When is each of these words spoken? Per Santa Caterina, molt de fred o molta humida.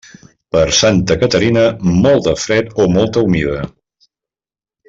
Per 0.53 0.63
Santa 0.77 1.17
Caterina, 1.25 1.67
molt 1.97 2.25
de 2.31 2.35
fred 2.47 2.75
o 2.87 2.91
molta 2.97 3.27
humida. 3.27 3.63